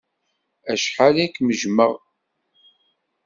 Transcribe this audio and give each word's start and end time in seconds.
Acḥal 0.71 1.15
ay 1.19 1.29
kem-jjmeɣ! 1.29 1.93